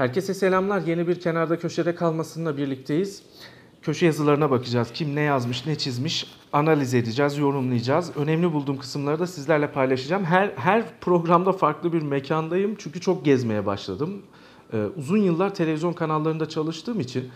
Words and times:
Herkese 0.00 0.34
selamlar. 0.34 0.80
Yeni 0.80 1.08
bir 1.08 1.20
kenarda 1.20 1.58
köşede 1.58 1.94
kalmasınınla 1.94 2.56
birlikteyiz. 2.56 3.22
Köşe 3.82 4.06
yazılarına 4.06 4.50
bakacağız. 4.50 4.90
Kim 4.94 5.14
ne 5.14 5.20
yazmış, 5.20 5.66
ne 5.66 5.78
çizmiş 5.78 6.26
analiz 6.52 6.94
edeceğiz, 6.94 7.38
yorumlayacağız. 7.38 8.16
Önemli 8.16 8.52
bulduğum 8.52 8.78
kısımları 8.78 9.18
da 9.18 9.26
sizlerle 9.26 9.72
paylaşacağım. 9.72 10.24
Her 10.24 10.52
her 10.56 11.00
programda 11.00 11.52
farklı 11.52 11.92
bir 11.92 12.02
mekandayım 12.02 12.74
çünkü 12.78 13.00
çok 13.00 13.24
gezmeye 13.24 13.66
başladım. 13.66 14.22
Ee, 14.72 14.84
uzun 14.96 15.18
yıllar 15.18 15.54
televizyon 15.54 15.92
kanallarında 15.92 16.48
çalıştığım 16.48 17.00
için 17.00 17.28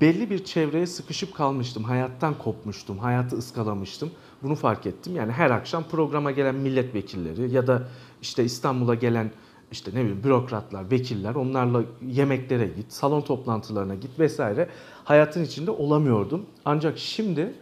belli 0.00 0.30
bir 0.30 0.44
çevreye 0.44 0.86
sıkışıp 0.86 1.34
kalmıştım. 1.34 1.84
Hayattan 1.84 2.38
kopmuştum, 2.38 2.98
hayatı 2.98 3.36
ıskalamıştım. 3.36 4.10
Bunu 4.42 4.54
fark 4.54 4.86
ettim. 4.86 5.16
Yani 5.16 5.32
her 5.32 5.50
akşam 5.50 5.84
programa 5.84 6.30
gelen 6.30 6.54
milletvekilleri 6.54 7.50
ya 7.50 7.66
da 7.66 7.88
işte 8.22 8.44
İstanbul'a 8.44 8.94
gelen 8.94 9.30
işte 9.72 9.90
ne 9.94 10.00
bileyim 10.00 10.24
bürokratlar, 10.24 10.90
vekiller 10.90 11.34
onlarla 11.34 11.82
yemeklere 12.06 12.66
git, 12.66 12.92
salon 12.92 13.20
toplantılarına 13.20 13.94
git 13.94 14.18
vesaire 14.18 14.68
hayatın 15.04 15.44
içinde 15.44 15.70
olamıyordum. 15.70 16.46
Ancak 16.64 16.98
şimdi 16.98 17.52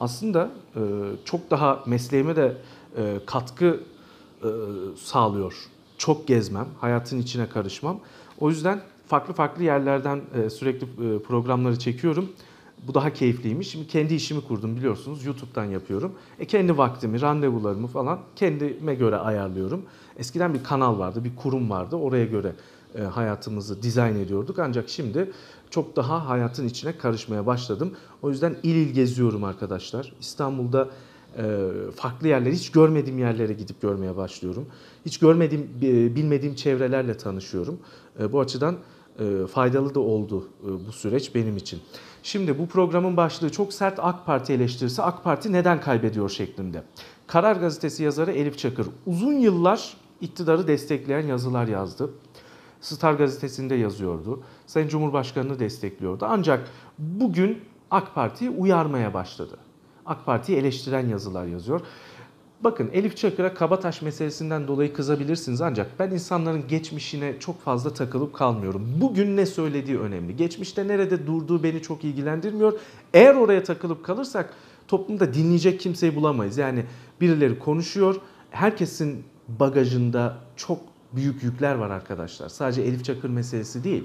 aslında 0.00 0.50
e, 0.76 0.80
çok 1.24 1.50
daha 1.50 1.82
mesleğime 1.86 2.36
de 2.36 2.56
e, 2.96 3.18
katkı 3.26 3.80
e, 4.42 4.48
sağlıyor. 4.96 5.54
Çok 5.98 6.26
gezmem, 6.26 6.66
hayatın 6.80 7.18
içine 7.18 7.48
karışmam. 7.48 8.00
O 8.40 8.50
yüzden 8.50 8.80
farklı 9.06 9.34
farklı 9.34 9.64
yerlerden 9.64 10.20
e, 10.34 10.50
sürekli 10.50 10.84
e, 10.84 11.18
programları 11.22 11.78
çekiyorum. 11.78 12.32
Bu 12.88 12.94
daha 12.94 13.12
keyifliymiş. 13.12 13.68
Şimdi 13.68 13.86
kendi 13.86 14.14
işimi 14.14 14.40
kurdum 14.40 14.76
biliyorsunuz. 14.76 15.24
YouTube'dan 15.24 15.64
yapıyorum. 15.64 16.12
E 16.38 16.44
kendi 16.44 16.78
vaktimi, 16.78 17.20
randevularımı 17.20 17.86
falan 17.86 18.20
kendime 18.36 18.94
göre 18.94 19.16
ayarlıyorum. 19.16 19.82
Eskiden 20.16 20.54
bir 20.54 20.64
kanal 20.64 20.98
vardı, 20.98 21.24
bir 21.24 21.36
kurum 21.36 21.70
vardı. 21.70 21.96
Oraya 21.96 22.24
göre 22.24 22.52
e, 22.94 23.02
hayatımızı 23.02 23.82
dizayn 23.82 24.16
ediyorduk. 24.16 24.58
Ancak 24.58 24.88
şimdi 24.88 25.32
çok 25.70 25.96
daha 25.96 26.28
hayatın 26.28 26.68
içine 26.68 26.98
karışmaya 26.98 27.46
başladım. 27.46 27.94
O 28.22 28.30
yüzden 28.30 28.56
il 28.62 28.74
il 28.74 28.92
geziyorum 28.92 29.44
arkadaşlar. 29.44 30.12
İstanbul'da 30.20 30.88
e, 31.38 31.68
farklı 31.96 32.28
yerler, 32.28 32.52
hiç 32.52 32.70
görmediğim 32.70 33.18
yerlere 33.18 33.52
gidip 33.52 33.82
görmeye 33.82 34.16
başlıyorum. 34.16 34.66
Hiç 35.06 35.18
görmediğim, 35.18 35.70
e, 35.82 36.16
bilmediğim 36.16 36.54
çevrelerle 36.54 37.16
tanışıyorum. 37.16 37.78
Bu 38.32 38.40
açıdan 38.40 38.76
faydalı 39.52 39.94
da 39.94 40.00
oldu 40.00 40.48
bu 40.88 40.92
süreç 40.92 41.34
benim 41.34 41.56
için. 41.56 41.80
Şimdi 42.26 42.58
bu 42.58 42.66
programın 42.66 43.16
başlığı 43.16 43.52
çok 43.52 43.72
sert 43.72 43.98
AK 44.02 44.26
Parti 44.26 44.52
eleştirisi. 44.52 45.02
AK 45.02 45.24
Parti 45.24 45.52
neden 45.52 45.80
kaybediyor 45.80 46.28
şeklinde. 46.28 46.82
Karar 47.26 47.56
Gazetesi 47.56 48.02
yazarı 48.02 48.32
Elif 48.32 48.58
Çakır 48.58 48.86
uzun 49.06 49.32
yıllar 49.32 49.96
iktidarı 50.20 50.68
destekleyen 50.68 51.26
yazılar 51.26 51.66
yazdı. 51.66 52.10
Star 52.80 53.14
gazetesinde 53.14 53.74
yazıyordu. 53.74 54.42
Sayın 54.66 54.88
Cumhurbaşkanı'nı 54.88 55.58
destekliyordu. 55.58 56.26
Ancak 56.28 56.70
bugün 56.98 57.60
AK 57.90 58.14
Parti'yi 58.14 58.50
uyarmaya 58.50 59.14
başladı. 59.14 59.56
AK 60.06 60.26
Parti'yi 60.26 60.58
eleştiren 60.58 61.08
yazılar 61.08 61.46
yazıyor. 61.46 61.80
Bakın 62.66 62.90
Elif 62.92 63.16
Çakır'a 63.16 63.54
Kabataş 63.54 64.02
meselesinden 64.02 64.68
dolayı 64.68 64.92
kızabilirsiniz 64.92 65.60
ancak 65.60 65.98
ben 65.98 66.10
insanların 66.10 66.68
geçmişine 66.68 67.38
çok 67.40 67.60
fazla 67.60 67.94
takılıp 67.94 68.34
kalmıyorum. 68.34 68.88
Bugün 69.00 69.36
ne 69.36 69.46
söylediği 69.46 69.98
önemli. 69.98 70.36
Geçmişte 70.36 70.88
nerede 70.88 71.26
durduğu 71.26 71.62
beni 71.62 71.82
çok 71.82 72.04
ilgilendirmiyor. 72.04 72.80
Eğer 73.14 73.34
oraya 73.34 73.62
takılıp 73.62 74.04
kalırsak 74.04 74.54
toplumda 74.88 75.34
dinleyecek 75.34 75.80
kimseyi 75.80 76.16
bulamayız. 76.16 76.58
Yani 76.58 76.84
birileri 77.20 77.58
konuşuyor. 77.58 78.16
Herkesin 78.50 79.24
bagajında 79.48 80.38
çok 80.56 80.78
büyük 81.12 81.42
yükler 81.42 81.74
var 81.74 81.90
arkadaşlar. 81.90 82.48
Sadece 82.48 82.82
Elif 82.82 83.04
Çakır 83.04 83.28
meselesi 83.28 83.84
değil. 83.84 84.04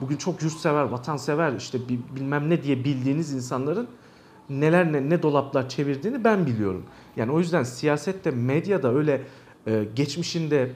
Bugün 0.00 0.16
çok 0.16 0.42
yurtsever, 0.42 0.82
vatansever 0.82 1.52
işte 1.52 1.78
bilmem 2.16 2.50
ne 2.50 2.62
diye 2.62 2.84
bildiğiniz 2.84 3.32
insanların 3.32 3.88
neler 4.50 4.92
ne, 4.92 5.10
ne 5.10 5.22
dolaplar 5.22 5.68
çevirdiğini 5.68 6.24
ben 6.24 6.46
biliyorum. 6.46 6.82
Yani 7.16 7.32
o 7.32 7.38
yüzden 7.38 7.62
siyasette, 7.62 8.30
medyada 8.30 8.94
öyle 8.94 9.22
e, 9.66 9.84
geçmişinde 9.96 10.70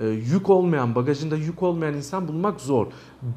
e, 0.00 0.06
yük 0.08 0.50
olmayan, 0.50 0.94
bagajında 0.94 1.36
yük 1.36 1.62
olmayan 1.62 1.94
insan 1.94 2.28
bulmak 2.28 2.60
zor. 2.60 2.86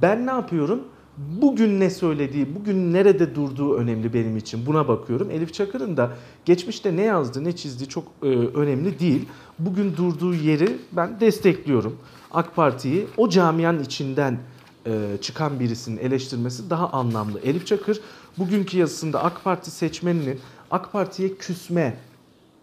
Ben 0.02 0.28
ne 0.28 0.32
yapıyorum? 0.32 0.84
Bugün 1.18 1.80
ne 1.80 1.90
söylediği, 1.90 2.56
bugün 2.56 2.94
nerede 2.94 3.36
durduğu 3.36 3.76
önemli 3.76 4.14
benim 4.14 4.38
için. 4.38 4.66
Buna 4.66 4.88
bakıyorum. 4.88 5.32
Elif 5.32 5.54
Çakır'ın 5.54 5.98
da 5.98 6.12
geçmişte 6.46 6.96
ne 6.96 7.02
yazdı, 7.02 7.44
ne 7.44 7.56
çizdiği 7.56 7.90
çok 7.90 8.04
e, 8.24 8.28
önemli 8.28 9.00
değil. 9.00 9.26
Bugün 9.60 9.98
durduğu 9.98 10.34
yeri 10.34 10.78
ben 10.92 11.20
destekliyorum. 11.20 11.98
AK 12.32 12.56
Parti'yi 12.56 13.08
o 13.18 13.30
camianın 13.30 13.84
içinden 13.84 14.40
e, 14.86 14.92
çıkan 15.22 15.60
birisinin 15.60 15.98
eleştirmesi 15.98 16.70
daha 16.70 16.90
anlamlı. 16.90 17.40
Elif 17.40 17.68
Çakır 17.68 18.02
bugünkü 18.38 18.78
yazısında 18.78 19.24
AK 19.24 19.44
Parti 19.44 19.72
seçmeninin 19.72 20.40
AK 20.72 20.92
Parti'ye 20.92 21.36
küsme 21.36 21.98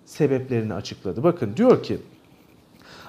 sebeplerini 0.05 0.75
açıkladı. 0.75 1.23
Bakın 1.23 1.57
diyor 1.57 1.83
ki 1.83 1.99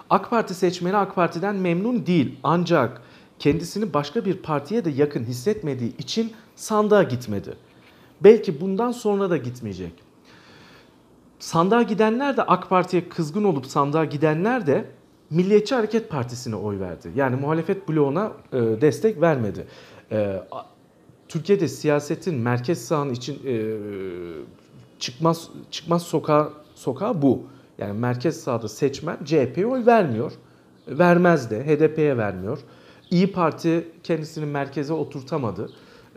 AK 0.10 0.30
Parti 0.30 0.54
seçmeni 0.54 0.98
AK 0.98 1.16
Parti'den 1.16 1.56
memnun 1.56 2.06
değil 2.06 2.40
ancak 2.44 3.02
kendisini 3.40 3.94
başka 3.94 4.26
bir 4.26 4.38
partiye 4.38 4.86
de 4.86 4.90
yakın 4.90 5.24
hissetmediği 5.24 5.98
için 5.98 6.34
sandığa 6.56 7.04
gitmedi. 7.04 7.54
Belki 8.24 8.62
bundan 8.62 8.92
sonra 8.92 9.30
da 9.30 9.38
gitmeyecek. 9.38 9.94
Sandığa 11.40 11.82
gidenler 11.82 12.38
de 12.38 12.44
AK 12.44 12.70
Parti'ye 12.70 13.10
kızgın 13.10 13.44
olup 13.44 13.66
sandığa 13.66 14.06
gidenler 14.06 14.68
de 14.68 14.86
Milliyetçi 15.30 15.76
Hareket 15.76 16.10
Partisi'ne 16.10 16.56
oy 16.56 16.80
verdi. 16.80 17.12
Yani 17.16 17.36
muhalefet 17.36 17.90
bloğuna 17.90 18.32
e, 18.54 18.58
destek 18.58 19.22
vermedi. 19.22 19.68
Türkiye'de 21.32 21.68
siyasetin 21.68 22.36
merkez 22.36 22.86
sağın 22.86 23.10
için 23.10 23.42
e, 23.46 23.76
çıkmaz 25.00 25.50
çıkmaz 25.72 26.02
sokağı 26.02 26.54
sokağı 26.76 27.22
bu. 27.22 27.44
Yani 27.78 28.00
merkez 28.00 28.44
sağda 28.44 28.68
seçmen 28.68 29.18
CHP'ye 29.26 29.66
oy 29.66 29.86
vermiyor. 29.86 30.32
Vermez 30.88 31.52
de 31.52 31.66
HDP'ye 31.66 32.18
vermiyor. 32.18 32.60
İyi 33.12 33.32
Parti 33.32 33.92
kendisini 34.04 34.46
merkeze 34.46 34.94
oturtamadı. 34.94 35.70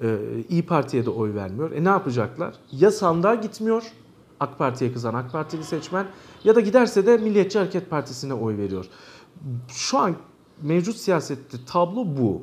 Ee, 0.03 0.16
İyi 0.48 0.66
Parti'ye 0.66 1.06
de 1.06 1.10
oy 1.10 1.34
vermiyor. 1.34 1.70
E 1.72 1.84
ne 1.84 1.88
yapacaklar? 1.88 2.54
Ya 2.72 2.91
sandığa 2.91 3.34
gitmiyor 3.34 3.82
AK 4.41 4.58
Parti'ye 4.58 4.92
kızan 4.92 5.14
AK 5.14 5.32
Partili 5.32 5.64
seçmen 5.64 6.06
ya 6.44 6.54
da 6.54 6.60
giderse 6.60 7.06
de 7.06 7.16
Milliyetçi 7.16 7.58
Hareket 7.58 7.91
Partisi'ne 7.91 8.34
oy 8.34 8.56
veriyor. 8.56 8.86
Şu 9.69 9.98
an 9.98 10.14
mevcut 10.62 10.97
siyasette 10.97 11.56
tablo 11.66 12.16
bu. 12.16 12.42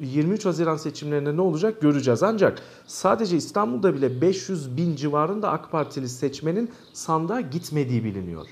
23 0.00 0.44
Haziran 0.46 0.76
seçimlerinde 0.76 1.36
ne 1.36 1.40
olacak 1.40 1.80
göreceğiz. 1.80 2.22
Ancak 2.22 2.62
sadece 2.86 3.36
İstanbul'da 3.36 3.94
bile 3.94 4.20
500 4.20 4.76
bin 4.76 4.96
civarında 4.96 5.50
AK 5.50 5.70
Partili 5.70 6.08
seçmenin 6.08 6.70
sandığa 6.92 7.40
gitmediği 7.40 8.04
biliniyor. 8.04 8.46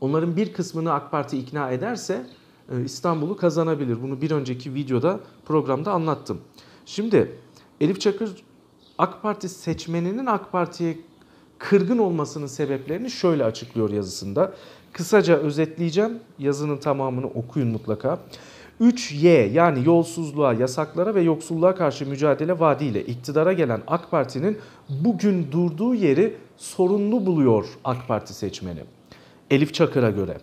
Onların 0.00 0.36
bir 0.36 0.52
kısmını 0.52 0.92
AK 0.92 1.10
Parti 1.10 1.38
ikna 1.38 1.70
ederse 1.70 2.26
e, 2.72 2.84
İstanbul'u 2.84 3.36
kazanabilir. 3.36 4.02
Bunu 4.02 4.20
bir 4.20 4.30
önceki 4.30 4.74
videoda 4.74 5.20
programda 5.44 5.92
anlattım. 5.92 6.40
Şimdi 6.86 7.36
Elif 7.80 8.00
Çakır 8.00 8.30
AK 8.98 9.22
Parti 9.22 9.48
seçmeninin 9.48 10.26
AK 10.26 10.52
Parti'ye 10.52 10.98
kırgın 11.58 11.98
olmasının 11.98 12.46
sebeplerini 12.46 13.10
şöyle 13.10 13.44
açıklıyor 13.44 13.90
yazısında. 13.90 14.54
Kısaca 14.92 15.36
özetleyeceğim. 15.36 16.18
Yazının 16.38 16.76
tamamını 16.76 17.26
okuyun 17.26 17.68
mutlaka. 17.68 18.18
3Y 18.80 19.52
yani 19.52 19.86
yolsuzluğa, 19.86 20.52
yasaklara 20.52 21.14
ve 21.14 21.20
yoksulluğa 21.20 21.74
karşı 21.74 22.06
mücadele 22.06 22.60
vaadiyle 22.60 23.04
iktidara 23.04 23.52
gelen 23.52 23.82
AK 23.86 24.10
Parti'nin 24.10 24.58
bugün 24.88 25.52
durduğu 25.52 25.94
yeri 25.94 26.36
sorunlu 26.56 27.26
buluyor 27.26 27.66
AK 27.84 28.08
Parti 28.08 28.34
seçmeni. 28.34 28.80
Elif 29.50 29.74
Çakır'a 29.74 30.10
göre 30.10 30.36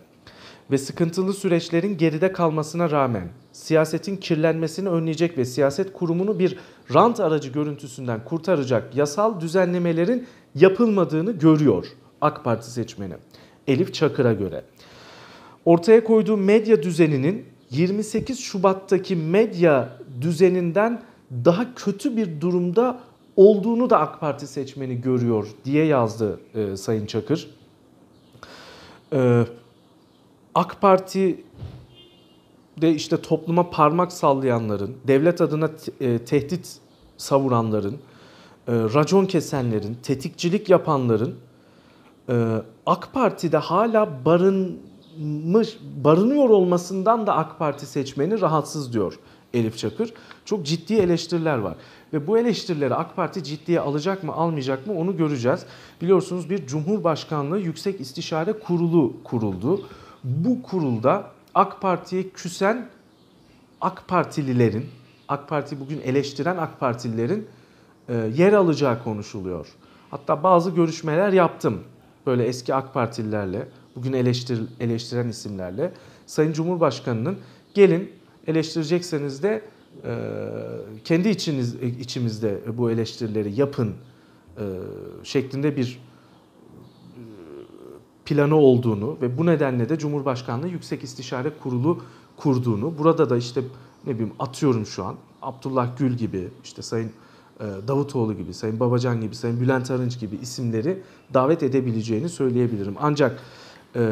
ve 0.70 0.78
sıkıntılı 0.78 1.34
süreçlerin 1.34 1.98
geride 1.98 2.32
kalmasına 2.32 2.90
rağmen 2.90 3.28
siyasetin 3.52 4.16
kirlenmesini 4.16 4.88
önleyecek 4.88 5.38
ve 5.38 5.44
siyaset 5.44 5.92
kurumunu 5.92 6.38
bir 6.38 6.58
rant 6.94 7.20
aracı 7.20 7.48
görüntüsünden 7.48 8.24
kurtaracak 8.24 8.96
yasal 8.96 9.40
düzenlemelerin 9.40 10.26
yapılmadığını 10.54 11.32
görüyor 11.32 11.86
AK 12.20 12.44
Parti 12.44 12.70
seçmeni. 12.70 13.14
Elif 13.66 13.94
Çakır'a 13.94 14.32
göre. 14.32 14.64
Ortaya 15.64 16.04
koyduğu 16.04 16.36
medya 16.36 16.82
düzeninin 16.82 17.44
28 17.70 18.40
Şubat'taki 18.40 19.16
medya 19.16 19.98
düzeninden 20.20 21.02
daha 21.44 21.74
kötü 21.74 22.16
bir 22.16 22.40
durumda 22.40 23.00
olduğunu 23.36 23.90
da 23.90 24.00
AK 24.00 24.20
Parti 24.20 24.46
seçmeni 24.46 25.00
görüyor 25.00 25.48
diye 25.64 25.84
yazdı 25.84 26.40
e, 26.54 26.76
Sayın 26.76 27.06
Çakır. 27.06 27.50
E, 29.12 29.44
AK 30.54 30.80
Parti 30.80 31.44
de 32.80 32.94
işte 32.94 33.22
topluma 33.22 33.70
parmak 33.70 34.12
sallayanların, 34.12 34.96
devlet 35.06 35.40
adına 35.40 35.70
e, 36.00 36.18
tehdit 36.18 36.76
savuranların, 37.16 37.94
e, 37.94 38.72
racon 38.72 39.26
kesenlerin, 39.26 39.96
tetikçilik 40.02 40.70
yapanların 40.70 41.34
e, 42.28 42.62
AK 42.86 43.12
Parti'de 43.12 43.56
hala 43.56 44.24
barınmış, 45.18 45.78
barınıyor 46.04 46.48
olmasından 46.48 47.26
da 47.26 47.36
AK 47.36 47.58
Parti 47.58 47.86
seçmeni 47.86 48.40
rahatsız 48.40 48.92
diyor 48.92 49.18
Elif 49.54 49.78
Çakır. 49.78 50.14
Çok 50.44 50.66
ciddi 50.66 50.94
eleştiriler 50.94 51.58
var. 51.58 51.74
Ve 52.12 52.26
bu 52.26 52.38
eleştirileri 52.38 52.94
AK 52.94 53.16
Parti 53.16 53.44
ciddiye 53.44 53.80
alacak 53.80 54.22
mı 54.22 54.32
almayacak 54.32 54.86
mı 54.86 54.98
onu 54.98 55.16
göreceğiz. 55.16 55.66
Biliyorsunuz 56.00 56.50
bir 56.50 56.66
Cumhurbaşkanlığı 56.66 57.58
Yüksek 57.58 58.00
İstişare 58.00 58.52
Kurulu 58.52 59.16
kuruldu. 59.24 59.86
Bu 60.24 60.62
kurulda 60.62 61.30
AK 61.54 61.80
Parti'ye 61.80 62.28
küsen 62.28 62.88
AK 63.80 64.08
Partililerin, 64.08 64.86
AK 65.28 65.48
Parti 65.48 65.80
bugün 65.80 66.00
eleştiren 66.00 66.56
AK 66.56 66.80
Partililerin 66.80 67.46
e, 68.08 68.14
yer 68.14 68.52
alacağı 68.52 69.04
konuşuluyor. 69.04 69.66
Hatta 70.10 70.42
bazı 70.42 70.70
görüşmeler 70.70 71.32
yaptım. 71.32 71.80
Böyle 72.26 72.44
eski 72.44 72.74
AK 72.74 72.94
Partililerle, 72.94 73.68
bugün 73.98 74.12
eleştir, 74.12 74.60
eleştiren 74.80 75.28
isimlerle. 75.28 75.92
Sayın 76.26 76.52
Cumhurbaşkanı'nın 76.52 77.38
gelin 77.74 78.12
eleştirecekseniz 78.46 79.42
de 79.42 79.62
e, 80.04 80.12
kendi 81.04 81.28
içiniz, 81.28 81.74
içimizde 81.74 82.60
bu 82.78 82.90
eleştirileri 82.90 83.60
yapın 83.60 83.94
e, 84.56 84.64
şeklinde 85.24 85.76
bir 85.76 86.00
planı 88.24 88.56
olduğunu 88.56 89.16
ve 89.22 89.38
bu 89.38 89.46
nedenle 89.46 89.88
de 89.88 89.98
Cumhurbaşkanlığı 89.98 90.68
Yüksek 90.68 91.04
İstişare 91.04 91.50
Kurulu 91.62 92.02
kurduğunu, 92.36 92.98
burada 92.98 93.30
da 93.30 93.36
işte 93.36 93.60
ne 94.06 94.14
bileyim 94.14 94.32
atıyorum 94.38 94.86
şu 94.86 95.04
an 95.04 95.16
Abdullah 95.42 95.96
Gül 95.98 96.14
gibi, 96.14 96.48
işte 96.64 96.82
Sayın 96.82 97.10
e, 97.60 97.64
Davutoğlu 97.88 98.36
gibi, 98.36 98.54
Sayın 98.54 98.80
Babacan 98.80 99.20
gibi, 99.20 99.34
Sayın 99.34 99.60
Bülent 99.60 99.90
Arınç 99.90 100.20
gibi 100.20 100.36
isimleri 100.36 101.02
davet 101.34 101.62
edebileceğini 101.62 102.28
söyleyebilirim. 102.28 102.94
Ancak 103.00 103.40
e, 103.98 104.02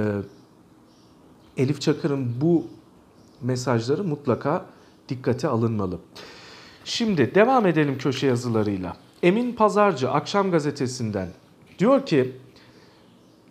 Elif 1.57 1.81
Çakır'ın 1.81 2.41
bu 2.41 2.67
mesajları 3.43 4.05
mutlaka 4.05 4.67
dikkate 5.09 5.49
alınmalı. 5.49 5.99
Şimdi 6.85 7.35
devam 7.35 7.67
edelim 7.67 7.99
köşe 7.99 8.27
yazılarıyla. 8.27 8.97
Emin 9.23 9.53
Pazarcı 9.53 10.11
Akşam 10.11 10.51
Gazetesi'nden 10.51 11.29
diyor 11.79 12.07
ki 12.07 12.33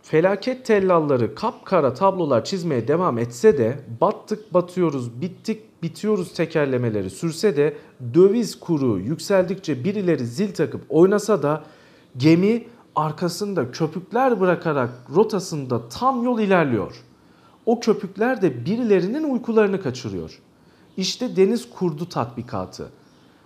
felaket 0.04 0.66
tellalları 0.66 1.36
kapkara 1.36 1.94
tablolar 1.94 2.46
çizmeye 2.46 2.88
devam 2.88 3.18
etse 3.18 3.58
de 3.58 3.80
battık 4.02 4.54
batıyoruz 4.54 5.22
bittik 5.22 5.84
bitiyoruz 5.84 6.34
tekerlemeleri 6.34 7.10
sürse 7.10 7.58
de 7.58 7.78
döviz 8.14 8.60
kuru 8.60 9.00
yükseldikçe 9.00 9.84
birileri 9.84 10.26
zil 10.26 10.54
takıp 10.54 10.82
oynasa 10.90 11.44
da 11.44 11.64
gemi 12.18 12.64
arkasında 12.96 13.72
köpükler 13.72 14.40
bırakarak 14.40 14.90
rotasında 15.16 15.90
tam 15.90 16.24
yol 16.24 16.40
ilerliyor. 16.40 16.96
O 17.66 17.80
köpükler 17.80 18.42
de 18.42 18.66
birilerinin 18.66 19.34
uykularını 19.34 19.82
kaçırıyor. 19.82 20.42
İşte 20.98 21.36
deniz 21.36 21.70
kurdu 21.70 22.10
tatbikatı. 22.10 22.90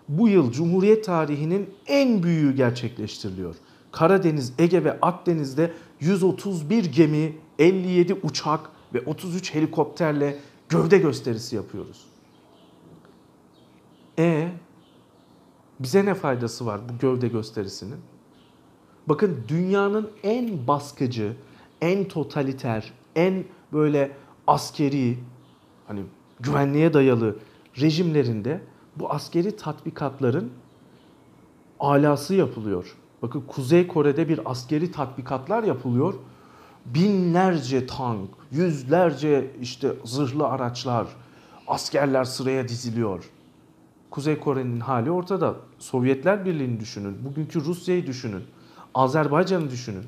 Bu 0.09 0.27
yıl 0.27 0.51
Cumhuriyet 0.51 1.05
tarihinin 1.05 1.69
en 1.87 2.23
büyüğü 2.23 2.55
gerçekleştiriliyor. 2.55 3.55
Karadeniz, 3.91 4.53
Ege 4.59 4.83
ve 4.83 4.99
Akdeniz'de 5.01 5.73
131 5.99 6.85
gemi, 6.85 7.37
57 7.59 8.13
uçak 8.13 8.69
ve 8.93 9.01
33 9.05 9.55
helikopterle 9.55 10.37
gövde 10.69 10.97
gösterisi 10.97 11.55
yapıyoruz. 11.55 12.05
E 14.19 14.51
bize 15.79 16.05
ne 16.05 16.13
faydası 16.13 16.65
var 16.65 16.81
bu 16.89 16.97
gövde 16.97 17.27
gösterisinin? 17.27 17.99
Bakın 19.07 19.43
dünyanın 19.47 20.09
en 20.23 20.67
baskıcı, 20.67 21.33
en 21.81 22.07
totaliter, 22.07 22.93
en 23.15 23.43
böyle 23.73 24.11
askeri 24.47 25.17
hani 25.87 26.01
güvenliğe 26.39 26.93
dayalı 26.93 27.35
rejimlerinde 27.81 28.61
bu 28.95 29.11
askeri 29.11 29.55
tatbikatların 29.55 30.51
alası 31.79 32.35
yapılıyor. 32.35 32.95
Bakın 33.21 33.43
Kuzey 33.47 33.87
Kore'de 33.87 34.29
bir 34.29 34.51
askeri 34.51 34.91
tatbikatlar 34.91 35.63
yapılıyor. 35.63 36.13
Binlerce 36.85 37.87
tank, 37.87 38.29
yüzlerce 38.51 39.51
işte 39.61 39.93
zırhlı 40.03 40.47
araçlar, 40.47 41.07
askerler 41.67 42.23
sıraya 42.23 42.67
diziliyor. 42.67 43.29
Kuzey 44.09 44.39
Kore'nin 44.39 44.79
hali 44.79 45.11
ortada. 45.11 45.55
Sovyetler 45.79 46.45
Birliği'ni 46.45 46.79
düşünün. 46.79 47.25
Bugünkü 47.25 47.65
Rusya'yı 47.65 48.07
düşünün. 48.07 48.43
Azerbaycan'ı 48.95 49.71
düşünün. 49.71 50.05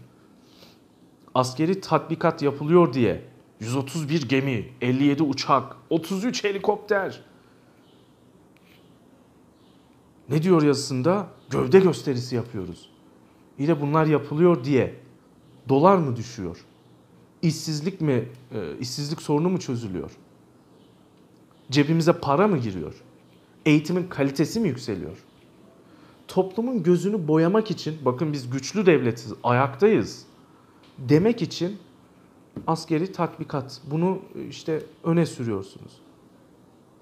Askeri 1.36 1.82
tatbikat 1.82 2.42
yapılıyor 2.42 2.94
diye 2.94 3.24
131 3.60 4.30
gemi, 4.30 4.70
57 4.82 5.24
uçak, 5.24 5.76
33 5.90 6.44
helikopter. 6.44 7.24
Ne 10.30 10.44
diyor 10.44 10.62
yazısında? 10.62 11.28
Gövde 11.50 11.80
gösterisi 11.80 12.36
yapıyoruz. 12.36 12.90
Yine 13.60 13.82
bunlar 13.82 14.06
yapılıyor 14.06 14.64
diye 14.64 14.96
dolar 15.70 15.98
mı 15.98 16.16
düşüyor? 16.16 16.58
İşsizlik 17.42 18.02
mi, 18.02 18.30
e, 18.52 18.78
işsizlik 18.80 19.22
sorunu 19.22 19.50
mu 19.50 19.60
çözülüyor? 19.60 20.12
Cebimize 21.72 22.14
para 22.14 22.48
mı 22.48 22.58
giriyor? 22.58 22.94
Eğitimin 23.66 24.08
kalitesi 24.08 24.60
mi 24.60 24.68
yükseliyor? 24.68 25.18
Toplumun 26.32 26.84
gözünü 26.84 27.28
boyamak 27.28 27.72
için, 27.72 27.98
bakın 28.06 28.34
biz 28.34 28.50
güçlü 28.50 28.86
devletiz, 28.86 29.34
ayaktayız 29.44 30.26
demek 30.98 31.42
için 31.42 31.78
askeri 32.68 33.12
tatbikat. 33.12 33.82
Bunu 33.92 34.20
işte 34.50 34.84
öne 35.04 35.26
sürüyorsunuz. 35.26 35.92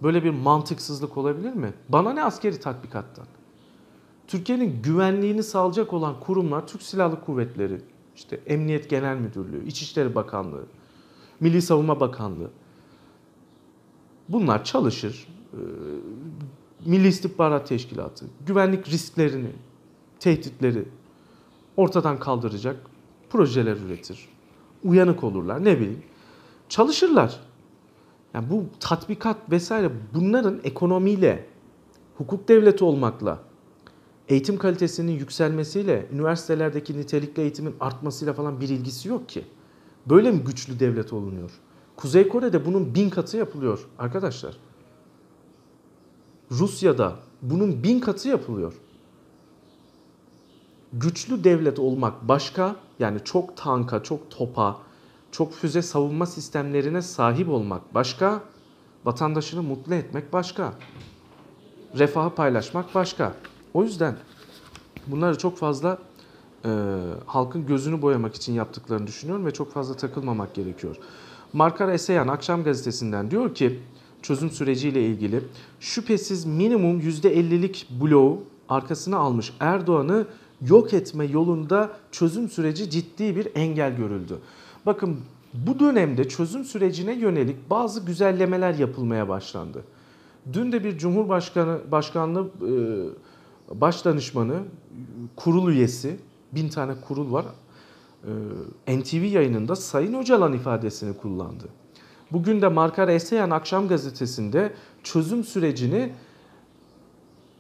Böyle 0.03 0.23
bir 0.23 0.29
mantıksızlık 0.29 1.17
olabilir 1.17 1.53
mi? 1.53 1.73
Bana 1.89 2.13
ne 2.13 2.23
askeri 2.23 2.59
tatbikattan? 2.59 3.25
Türkiye'nin 4.27 4.81
güvenliğini 4.81 5.43
sağlayacak 5.43 5.93
olan 5.93 6.19
kurumlar 6.19 6.67
Türk 6.67 6.81
Silahlı 6.81 7.21
Kuvvetleri, 7.21 7.81
işte 8.15 8.39
Emniyet 8.47 8.89
Genel 8.89 9.17
Müdürlüğü, 9.17 9.65
İçişleri 9.65 10.15
Bakanlığı, 10.15 10.65
Milli 11.39 11.61
Savunma 11.61 11.99
Bakanlığı. 11.99 12.49
Bunlar 14.29 14.63
çalışır. 14.63 15.27
Milli 16.85 17.07
İstihbarat 17.07 17.67
Teşkilatı 17.67 18.25
güvenlik 18.45 18.89
risklerini, 18.89 19.51
tehditleri 20.19 20.85
ortadan 21.77 22.19
kaldıracak 22.19 22.75
projeler 23.29 23.77
üretir. 23.77 24.29
Uyanık 24.83 25.23
olurlar 25.23 25.65
ne 25.65 25.79
bileyim. 25.79 26.03
Çalışırlar. 26.69 27.39
Yani 28.33 28.49
bu 28.49 28.63
tatbikat 28.79 29.51
vesaire 29.51 29.91
bunların 30.13 30.59
ekonomiyle, 30.63 31.45
hukuk 32.17 32.47
devleti 32.47 32.83
olmakla, 32.83 33.39
eğitim 34.27 34.57
kalitesinin 34.57 35.11
yükselmesiyle, 35.11 36.07
üniversitelerdeki 36.13 36.97
nitelikli 36.97 37.41
eğitimin 37.41 37.75
artmasıyla 37.79 38.33
falan 38.33 38.61
bir 38.61 38.69
ilgisi 38.69 39.09
yok 39.09 39.29
ki. 39.29 39.45
Böyle 40.05 40.31
mi 40.31 40.39
güçlü 40.39 40.79
devlet 40.79 41.13
olunuyor? 41.13 41.51
Kuzey 41.95 42.27
Kore'de 42.27 42.65
bunun 42.65 42.95
bin 42.95 43.09
katı 43.09 43.37
yapılıyor 43.37 43.87
arkadaşlar. 43.97 44.57
Rusya'da 46.51 47.15
bunun 47.41 47.83
bin 47.83 47.99
katı 47.99 48.29
yapılıyor. 48.29 48.73
Güçlü 50.93 51.43
devlet 51.43 51.79
olmak 51.79 52.27
başka, 52.27 52.75
yani 52.99 53.19
çok 53.25 53.57
tanka, 53.57 54.03
çok 54.03 54.31
topa, 54.31 54.77
çok 55.31 55.53
füze 55.53 55.81
savunma 55.81 56.25
sistemlerine 56.25 57.01
sahip 57.01 57.49
olmak 57.49 57.93
başka, 57.93 58.41
vatandaşını 59.05 59.63
mutlu 59.63 59.95
etmek 59.95 60.33
başka. 60.33 60.73
Refahı 61.97 62.35
paylaşmak 62.35 62.95
başka. 62.95 63.33
O 63.73 63.83
yüzden 63.83 64.15
bunları 65.07 65.37
çok 65.37 65.57
fazla 65.57 65.97
e, 66.65 66.69
halkın 67.25 67.65
gözünü 67.65 68.01
boyamak 68.01 68.35
için 68.35 68.53
yaptıklarını 68.53 69.07
düşünüyorum 69.07 69.45
ve 69.45 69.51
çok 69.51 69.73
fazla 69.73 69.93
takılmamak 69.93 70.53
gerekiyor. 70.53 70.95
Markar 71.53 71.89
Eseyan 71.89 72.27
Akşam 72.27 72.63
Gazetesi'nden 72.63 73.31
diyor 73.31 73.55
ki 73.55 73.79
çözüm 74.21 74.49
süreciyle 74.49 75.05
ilgili 75.05 75.41
şüphesiz 75.79 76.45
minimum 76.45 76.99
%50'lik 76.99 77.87
bloğu 78.01 78.43
arkasına 78.69 79.17
almış 79.17 79.53
Erdoğan'ı 79.59 80.25
yok 80.61 80.93
etme 80.93 81.25
yolunda 81.25 81.89
çözüm 82.11 82.49
süreci 82.49 82.89
ciddi 82.89 83.35
bir 83.35 83.47
engel 83.55 83.95
görüldü. 83.95 84.37
Bakın 84.85 85.19
bu 85.53 85.79
dönemde 85.79 86.29
çözüm 86.29 86.65
sürecine 86.65 87.13
yönelik 87.13 87.69
bazı 87.69 88.05
güzellemeler 88.05 88.73
yapılmaya 88.73 89.29
başlandı. 89.29 89.83
Dün 90.53 90.71
de 90.71 90.83
bir 90.83 90.97
Cumhurbaşkanı 90.97 91.79
Başkanlığı 91.91 92.47
e, 92.61 93.81
baş 93.81 94.05
danışmanı, 94.05 94.59
kurul 95.35 95.71
üyesi, 95.71 96.19
bin 96.51 96.69
tane 96.69 96.93
kurul 97.07 97.33
var. 97.33 97.45
E, 98.87 98.99
NTV 98.99 99.23
yayınında 99.23 99.75
Sayın 99.75 100.13
Öcalan 100.13 100.53
ifadesini 100.53 101.17
kullandı. 101.17 101.65
Bugün 102.31 102.61
de 102.61 102.67
Markar 102.67 103.07
Eseyan 103.07 103.49
Akşam 103.49 103.87
Gazetesi'nde 103.87 104.73
çözüm 105.03 105.43
sürecini 105.43 106.13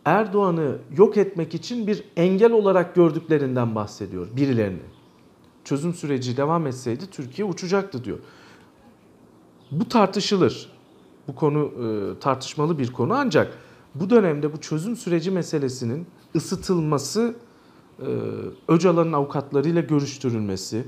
Erdoğan'ı 0.05 0.77
yok 0.97 1.17
etmek 1.17 1.55
için 1.55 1.87
bir 1.87 2.03
engel 2.17 2.51
olarak 2.51 2.95
gördüklerinden 2.95 3.75
bahsediyor 3.75 4.27
birilerini. 4.35 4.81
Çözüm 5.63 5.93
süreci 5.93 6.37
devam 6.37 6.67
etseydi 6.67 7.09
Türkiye 7.11 7.47
uçacaktı 7.47 8.03
diyor. 8.03 8.19
Bu 9.71 9.89
tartışılır. 9.89 10.71
Bu 11.27 11.35
konu 11.35 11.59
e, 11.59 12.19
tartışmalı 12.19 12.79
bir 12.79 12.93
konu 12.93 13.13
ancak 13.13 13.57
bu 13.95 14.09
dönemde 14.09 14.53
bu 14.53 14.61
çözüm 14.61 14.95
süreci 14.95 15.31
meselesinin 15.31 16.07
ısıtılması, 16.35 17.35
e, 17.99 18.07
Öcalan'ın 18.67 19.13
avukatlarıyla 19.13 19.81
görüştürülmesi, 19.81 20.85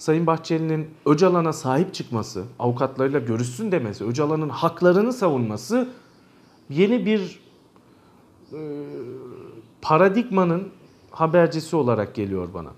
Sayın 0.00 0.26
Bahçeli'nin 0.26 0.90
Öcalan'a 1.06 1.52
sahip 1.52 1.94
çıkması, 1.94 2.44
avukatlarıyla 2.58 3.20
görüşsün 3.20 3.72
demesi, 3.72 4.04
Öcalan'ın 4.04 4.48
haklarını 4.48 5.12
savunması 5.12 5.88
yeni 6.70 7.06
bir 7.06 7.40
e, 8.52 8.60
paradigmanın 9.82 10.68
habercisi 11.10 11.76
olarak 11.76 12.14
geliyor 12.14 12.48
bana. 12.54 12.68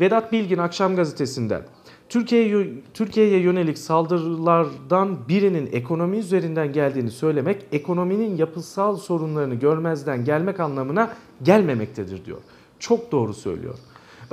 Vedat 0.00 0.32
Bilgin 0.32 0.58
Akşam 0.58 0.96
Gazetesi'nden 0.96 1.62
Türkiye'ye 2.08 2.66
Türkiye'ye 2.94 3.38
yönelik 3.38 3.78
saldırılardan 3.78 5.28
birinin 5.28 5.68
ekonomi 5.72 6.16
üzerinden 6.16 6.72
geldiğini 6.72 7.10
söylemek 7.10 7.66
ekonominin 7.72 8.36
yapısal 8.36 8.96
sorunlarını 8.96 9.54
görmezden 9.54 10.24
gelmek 10.24 10.60
anlamına 10.60 11.12
gelmemektedir 11.42 12.24
diyor. 12.24 12.38
Çok 12.78 13.12
doğru 13.12 13.34
söylüyor. 13.34 13.74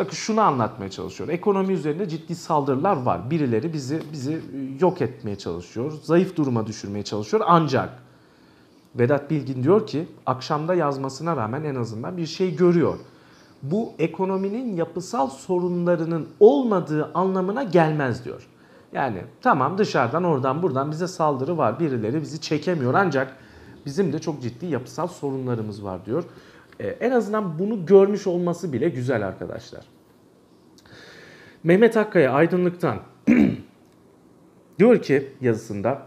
Bakın 0.01 0.15
şunu 0.15 0.41
anlatmaya 0.41 0.89
çalışıyor. 0.89 1.29
Ekonomi 1.29 1.74
üzerinde 1.74 2.10
ciddi 2.10 2.36
saldırılar 2.36 3.01
var. 3.01 3.31
Birileri 3.31 3.74
bizi 3.74 4.01
bizi 4.13 4.41
yok 4.79 5.01
etmeye 5.01 5.38
çalışıyor. 5.38 5.93
Zayıf 6.03 6.36
duruma 6.36 6.67
düşürmeye 6.67 7.03
çalışıyor. 7.03 7.43
Ancak 7.48 7.89
Vedat 8.96 9.29
Bilgin 9.29 9.63
diyor 9.63 9.88
ki 9.88 10.08
akşamda 10.25 10.75
yazmasına 10.75 11.38
rağmen 11.38 11.63
en 11.63 11.75
azından 11.75 12.17
bir 12.17 12.25
şey 12.25 12.55
görüyor. 12.55 12.98
Bu 13.63 13.93
ekonominin 14.00 14.75
yapısal 14.75 15.29
sorunlarının 15.29 16.27
olmadığı 16.39 17.12
anlamına 17.13 17.63
gelmez 17.63 18.25
diyor. 18.25 18.48
Yani 18.93 19.22
tamam 19.41 19.77
dışarıdan 19.77 20.24
oradan 20.24 20.63
buradan 20.63 20.91
bize 20.91 21.08
saldırı 21.08 21.58
var. 21.58 21.79
Birileri 21.79 22.22
bizi 22.22 22.41
çekemiyor 22.41 22.93
ancak 22.93 23.38
bizim 23.86 24.13
de 24.13 24.20
çok 24.20 24.41
ciddi 24.41 24.65
yapısal 24.65 25.08
sorunlarımız 25.08 25.84
var 25.84 26.05
diyor. 26.05 26.24
Ee, 26.82 26.88
en 26.88 27.12
azından 27.12 27.60
bunu 27.60 27.86
görmüş 27.86 28.28
olması 28.28 28.74
bile 28.74 28.90
güzel 28.90 29.28
arkadaşlar. 29.28 29.86
Mehmet 31.64 31.98
Akkaya 31.98 32.32
Aydınlık'tan 32.32 33.00
diyor 34.80 35.02
ki 35.02 35.28
yazısında 35.42 36.02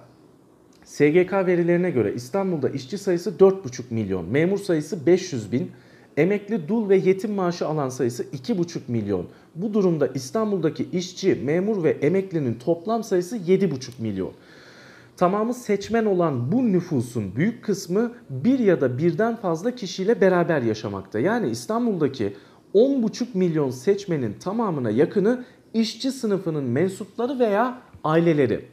SGK 0.84 1.32
verilerine 1.32 1.90
göre 1.90 2.14
İstanbul'da 2.14 2.68
işçi 2.68 2.98
sayısı 2.98 3.30
4,5 3.30 3.82
milyon, 3.90 4.24
memur 4.24 4.58
sayısı 4.58 5.06
500 5.06 5.52
bin, 5.52 5.70
emekli 6.16 6.68
dul 6.68 6.88
ve 6.88 6.96
yetim 6.96 7.32
maaşı 7.32 7.66
alan 7.66 7.88
sayısı 7.88 8.22
2,5 8.22 8.78
milyon. 8.88 9.26
Bu 9.54 9.74
durumda 9.74 10.06
İstanbul'daki 10.06 10.88
işçi, 10.92 11.34
memur 11.34 11.84
ve 11.84 11.90
emeklinin 11.90 12.54
toplam 12.54 13.04
sayısı 13.04 13.36
7,5 13.36 13.90
milyon. 13.98 14.32
Tamamı 15.16 15.54
seçmen 15.54 16.04
olan 16.04 16.52
bu 16.52 16.72
nüfusun 16.72 17.36
büyük 17.36 17.64
kısmı 17.64 18.12
bir 18.30 18.58
ya 18.58 18.80
da 18.80 18.98
birden 18.98 19.36
fazla 19.36 19.74
kişiyle 19.74 20.20
beraber 20.20 20.62
yaşamakta. 20.62 21.18
Yani 21.18 21.50
İstanbul'daki 21.50 22.36
10,5 22.74 23.26
milyon 23.34 23.70
seçmenin 23.70 24.32
tamamına 24.32 24.90
yakını 24.90 25.44
işçi 25.74 26.12
sınıfının 26.12 26.64
mensupları 26.64 27.38
veya 27.38 27.78
aileleri. 28.04 28.64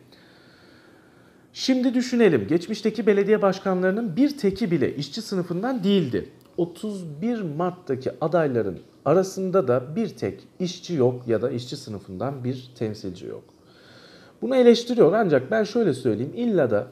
Şimdi 1.54 1.94
düşünelim. 1.94 2.48
Geçmişteki 2.48 3.08
belediye 3.08 3.42
başkanlarının 3.42 4.16
bir 4.16 4.38
teki 4.38 4.72
bile 4.72 4.96
işçi 4.96 5.22
sınıfından 5.22 5.84
değildi. 5.84 6.30
31 6.58 7.42
Mart'taki 7.42 8.12
adayların 8.22 8.80
arasında 9.06 9.68
da 9.68 9.96
bir 9.96 10.10
tek 10.10 10.48
işçi 10.60 10.94
yok 10.94 11.28
ya 11.28 11.42
da 11.42 11.52
işçi 11.52 11.78
sınıfından 11.78 12.44
bir 12.44 12.72
temsilci 12.76 13.26
yok. 13.26 13.44
Bunu 14.42 14.56
eleştiriyor 14.56 15.14
ancak 15.14 15.52
ben 15.52 15.64
şöyle 15.64 15.94
söyleyeyim. 15.94 16.34
İlla 16.36 16.72
da 16.72 16.88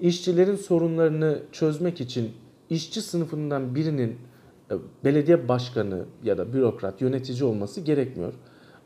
işçilerin 0.00 0.56
sorunlarını 0.56 1.38
çözmek 1.52 2.00
için 2.00 2.32
işçi 2.70 3.02
sınıfından 3.02 3.74
birinin 3.74 4.16
e, 4.70 4.74
belediye 5.04 5.48
başkanı 5.48 6.04
ya 6.24 6.38
da 6.38 6.52
bürokrat, 6.52 7.00
yönetici 7.00 7.44
olması 7.44 7.80
gerekmiyor. 7.80 8.32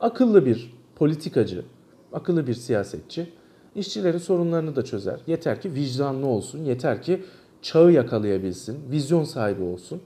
Akıllı 0.01 0.47
bir 0.47 0.75
politikacı, 0.97 1.65
akıllı 2.13 2.47
bir 2.47 2.55
siyasetçi 2.55 3.33
işçilerin 3.75 4.19
sorunlarını 4.19 4.77
da 4.77 4.85
çözer. 4.85 5.21
Yeter 5.27 5.61
ki 5.61 5.75
vicdanlı 5.75 6.27
olsun, 6.27 6.65
yeter 6.65 7.03
ki 7.03 7.23
çağı 7.63 7.93
yakalayabilsin, 7.93 8.79
vizyon 8.91 9.25
sahibi 9.25 9.63
olsun. 9.63 10.01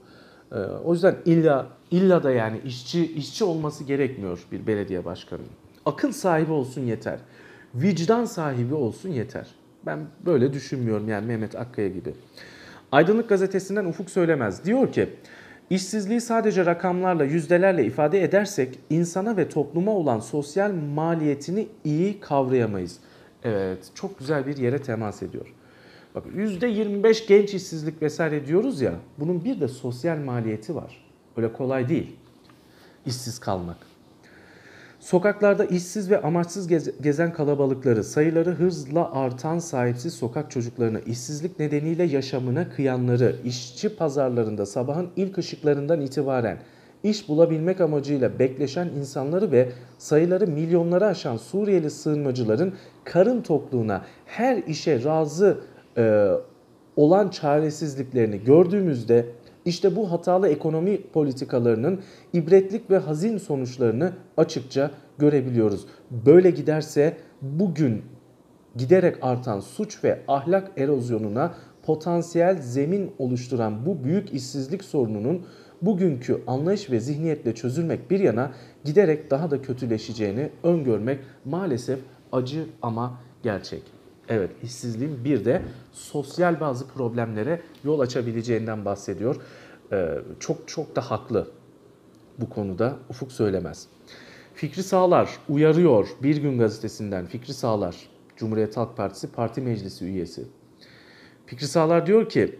Ee, 0.51 0.55
o 0.85 0.93
yüzden 0.93 1.15
illa 1.25 1.67
illa 1.91 2.23
da 2.23 2.31
yani 2.31 2.61
işçi 2.65 3.13
işçi 3.13 3.43
olması 3.43 3.83
gerekmiyor 3.83 4.47
bir 4.51 4.67
belediye 4.67 5.05
başkanının. 5.05 5.49
Akıl 5.85 6.11
sahibi 6.11 6.51
olsun 6.51 6.81
yeter. 6.81 7.19
Vicdan 7.75 8.25
sahibi 8.25 8.73
olsun 8.73 9.09
yeter. 9.09 9.47
Ben 9.85 9.99
böyle 10.25 10.53
düşünmüyorum 10.53 11.09
yani 11.09 11.25
Mehmet 11.25 11.55
Akkaya 11.55 11.87
gibi. 11.87 12.13
Aydınlık 12.91 13.29
gazetesinden 13.29 13.85
Ufuk 13.85 14.09
Söylemez 14.09 14.65
diyor 14.65 14.91
ki 14.91 15.09
İşsizliği 15.69 16.21
sadece 16.21 16.65
rakamlarla, 16.65 17.23
yüzdelerle 17.23 17.85
ifade 17.85 18.23
edersek 18.23 18.79
insana 18.89 19.37
ve 19.37 19.49
topluma 19.49 19.91
olan 19.91 20.19
sosyal 20.19 20.71
maliyetini 20.71 21.67
iyi 21.83 22.19
kavrayamayız. 22.19 22.99
Evet, 23.43 23.91
çok 23.95 24.19
güzel 24.19 24.47
bir 24.47 24.57
yere 24.57 24.81
temas 24.81 25.23
ediyor. 25.23 25.53
Bak 26.15 26.25
%25 26.35 27.27
genç 27.27 27.53
işsizlik 27.53 28.01
vesaire 28.01 28.45
diyoruz 28.47 28.81
ya, 28.81 28.93
bunun 29.17 29.45
bir 29.45 29.61
de 29.61 29.67
sosyal 29.67 30.17
maliyeti 30.17 30.75
var. 30.75 31.05
Öyle 31.37 31.53
kolay 31.53 31.89
değil 31.89 32.15
işsiz 33.05 33.39
kalmak. 33.39 33.77
Sokaklarda 35.05 35.65
işsiz 35.65 36.09
ve 36.09 36.21
amaçsız 36.21 36.67
gezen 37.01 37.33
kalabalıkları, 37.33 38.03
sayıları 38.03 38.51
hızla 38.51 39.11
artan 39.13 39.59
sahipsiz 39.59 40.13
sokak 40.13 40.51
çocuklarını, 40.51 41.01
işsizlik 41.05 41.59
nedeniyle 41.59 42.03
yaşamına 42.03 42.69
kıyanları, 42.69 43.35
işçi 43.43 43.95
pazarlarında 43.95 44.65
sabahın 44.65 45.09
ilk 45.15 45.37
ışıklarından 45.37 46.01
itibaren 46.01 46.57
iş 47.03 47.29
bulabilmek 47.29 47.81
amacıyla 47.81 48.39
bekleşen 48.39 48.87
insanları 48.87 49.51
ve 49.51 49.69
sayıları 49.97 50.47
milyonlara 50.47 51.07
aşan 51.07 51.37
Suriyeli 51.37 51.89
sığınmacıların 51.89 52.73
karın 53.03 53.41
tokluğuna 53.41 54.01
her 54.25 54.57
işe 54.57 55.03
razı 55.03 55.57
e, 55.97 56.29
olan 56.95 57.29
çaresizliklerini 57.29 58.43
gördüğümüzde 58.43 59.25
işte 59.65 59.95
bu 59.95 60.11
hatalı 60.11 60.47
ekonomi 60.47 61.01
politikalarının 61.01 62.01
ibretlik 62.33 62.91
ve 62.91 62.97
hazin 62.97 63.37
sonuçlarını 63.37 64.13
açıkça 64.37 64.91
görebiliyoruz. 65.17 65.85
Böyle 66.25 66.51
giderse 66.51 67.17
bugün 67.41 68.01
giderek 68.75 69.15
artan 69.21 69.59
suç 69.59 70.03
ve 70.03 70.19
ahlak 70.27 70.71
erozyonuna 70.77 71.53
potansiyel 71.83 72.61
zemin 72.61 73.11
oluşturan 73.19 73.85
bu 73.85 74.03
büyük 74.03 74.33
işsizlik 74.33 74.83
sorununun 74.83 75.45
bugünkü 75.81 76.41
anlayış 76.47 76.91
ve 76.91 76.99
zihniyetle 76.99 77.55
çözülmek 77.55 78.11
bir 78.11 78.19
yana 78.19 78.51
giderek 78.83 79.31
daha 79.31 79.51
da 79.51 79.61
kötüleşeceğini 79.61 80.49
öngörmek 80.63 81.19
maalesef 81.45 81.99
acı 82.31 82.65
ama 82.81 83.19
gerçek. 83.43 83.94
Evet 84.29 84.51
işsizliğin 84.63 85.23
bir 85.23 85.45
de 85.45 85.61
sosyal 85.93 86.59
bazı 86.59 86.87
problemlere 86.87 87.61
yol 87.83 87.99
açabileceğinden 87.99 88.85
bahsediyor. 88.85 89.35
Ee, 89.91 90.17
çok 90.39 90.67
çok 90.67 90.95
da 90.95 91.01
haklı 91.01 91.47
bu 92.39 92.49
konuda 92.49 92.97
Ufuk 93.09 93.31
Söylemez. 93.31 93.87
Fikri 94.53 94.83
Sağlar 94.83 95.29
uyarıyor 95.49 96.07
Bir 96.23 96.37
Gün 96.37 96.59
Gazetesi'nden 96.59 97.25
Fikri 97.25 97.53
Sağlar, 97.53 97.95
Cumhuriyet 98.37 98.77
Halk 98.77 98.97
Partisi 98.97 99.31
Parti 99.31 99.61
Meclisi 99.61 100.05
üyesi. 100.05 100.45
Fikri 101.45 101.67
Sağlar 101.67 102.05
diyor 102.05 102.29
ki 102.29 102.59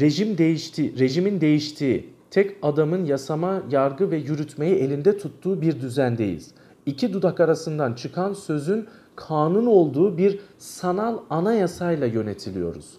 rejim 0.00 0.38
değişti, 0.38 0.98
rejimin 0.98 1.40
değiştiği, 1.40 2.14
tek 2.30 2.56
adamın 2.62 3.04
yasama, 3.04 3.62
yargı 3.70 4.10
ve 4.10 4.16
yürütmeyi 4.16 4.74
elinde 4.74 5.18
tuttuğu 5.18 5.60
bir 5.60 5.80
düzendeyiz. 5.80 6.50
İki 6.86 7.12
dudak 7.12 7.40
arasından 7.40 7.94
çıkan 7.94 8.32
sözün 8.32 8.88
kanun 9.16 9.66
olduğu 9.66 10.18
bir 10.18 10.40
sanal 10.58 11.18
anayasayla 11.30 12.06
yönetiliyoruz. 12.06 12.98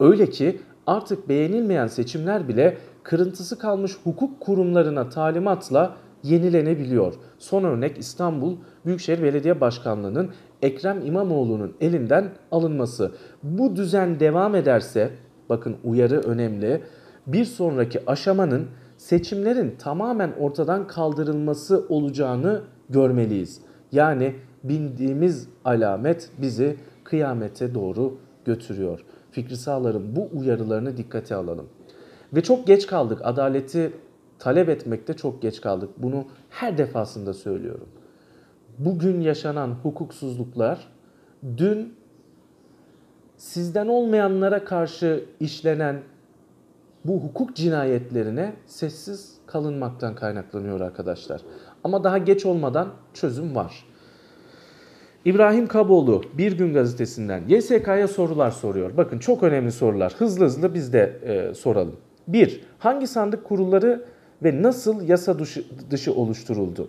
Öyle 0.00 0.30
ki 0.30 0.60
artık 0.86 1.28
beğenilmeyen 1.28 1.86
seçimler 1.86 2.48
bile 2.48 2.78
kırıntısı 3.02 3.58
kalmış 3.58 3.96
hukuk 4.04 4.40
kurumlarına 4.40 5.08
talimatla 5.08 5.96
yenilenebiliyor. 6.22 7.14
Son 7.38 7.64
örnek 7.64 7.98
İstanbul 7.98 8.56
Büyükşehir 8.86 9.22
Belediye 9.22 9.60
Başkanlığı'nın 9.60 10.30
Ekrem 10.62 11.06
İmamoğlu'nun 11.06 11.72
elinden 11.80 12.30
alınması. 12.50 13.12
Bu 13.42 13.76
düzen 13.76 14.20
devam 14.20 14.54
ederse 14.54 15.10
bakın 15.48 15.76
uyarı 15.84 16.20
önemli. 16.20 16.82
Bir 17.26 17.44
sonraki 17.44 18.10
aşamanın 18.10 18.66
seçimlerin 18.96 19.74
tamamen 19.78 20.32
ortadan 20.38 20.86
kaldırılması 20.86 21.86
olacağını 21.88 22.62
görmeliyiz. 22.88 23.60
Yani 23.92 24.34
bindiğimiz 24.68 25.48
alamet 25.64 26.30
bizi 26.38 26.76
kıyamete 27.04 27.74
doğru 27.74 28.18
götürüyor. 28.44 29.04
Fikri 29.30 29.56
Sağlar'ın 29.56 30.16
bu 30.16 30.28
uyarılarını 30.32 30.96
dikkate 30.96 31.34
alalım. 31.34 31.66
Ve 32.32 32.42
çok 32.42 32.66
geç 32.66 32.86
kaldık. 32.86 33.20
Adaleti 33.24 33.92
talep 34.38 34.68
etmekte 34.68 35.14
çok 35.14 35.42
geç 35.42 35.60
kaldık. 35.60 35.90
Bunu 35.96 36.24
her 36.50 36.78
defasında 36.78 37.34
söylüyorum. 37.34 37.88
Bugün 38.78 39.20
yaşanan 39.20 39.70
hukuksuzluklar 39.82 40.88
dün 41.56 41.94
sizden 43.36 43.86
olmayanlara 43.86 44.64
karşı 44.64 45.24
işlenen 45.40 46.02
bu 47.04 47.20
hukuk 47.20 47.56
cinayetlerine 47.56 48.52
sessiz 48.66 49.34
kalınmaktan 49.46 50.14
kaynaklanıyor 50.14 50.80
arkadaşlar. 50.80 51.40
Ama 51.84 52.04
daha 52.04 52.18
geç 52.18 52.46
olmadan 52.46 52.88
çözüm 53.14 53.54
var. 53.54 53.84
İbrahim 55.26 55.66
Kaboğlu 55.66 56.22
Bir 56.38 56.52
Gün 56.52 56.74
Gazetesi'nden 56.74 57.42
YSK'ya 57.48 58.08
sorular 58.08 58.50
soruyor. 58.50 58.96
Bakın 58.96 59.18
çok 59.18 59.42
önemli 59.42 59.72
sorular. 59.72 60.14
Hızlı 60.18 60.44
hızlı 60.44 60.74
biz 60.74 60.92
de 60.92 61.12
e, 61.26 61.54
soralım. 61.54 61.96
1. 62.28 62.60
Hangi 62.78 63.06
sandık 63.06 63.44
kurulları 63.44 64.04
ve 64.42 64.62
nasıl 64.62 65.08
yasa 65.08 65.38
dışı, 65.38 65.64
dışı 65.90 66.14
oluşturuldu? 66.14 66.88